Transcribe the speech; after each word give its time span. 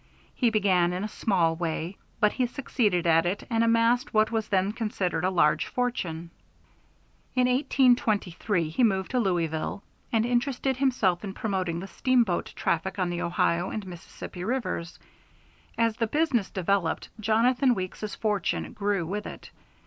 He 0.33 0.49
began 0.49 0.93
in 0.93 1.03
a 1.03 1.07
small 1.07 1.55
way, 1.55 1.95
but 2.19 2.31
he 2.31 2.47
succeeded 2.47 3.05
at 3.05 3.27
it, 3.27 3.45
and 3.51 3.63
amassed 3.63 4.15
what 4.15 4.31
was 4.31 4.47
then 4.47 4.71
considered 4.71 5.23
a 5.23 5.29
large 5.29 5.67
fortune. 5.67 6.31
In 7.35 7.45
1823 7.47 8.69
he 8.69 8.83
moved 8.83 9.11
to 9.11 9.19
Louisville, 9.19 9.83
and 10.11 10.25
interested 10.25 10.77
himself 10.77 11.23
in 11.23 11.35
promoting 11.35 11.81
the 11.81 11.85
steamboat 11.87 12.51
traffic 12.55 12.97
on 12.97 13.11
the 13.11 13.21
Ohio 13.21 13.69
and 13.69 13.85
Mississippi 13.85 14.43
rivers. 14.43 14.97
As 15.77 15.97
the 15.97 16.07
business 16.07 16.49
developed, 16.49 17.09
Jonathan 17.19 17.75
Weeks's 17.75 18.15
fortune 18.15 18.73
grew 18.73 19.05
with 19.05 19.27
it. 19.27 19.51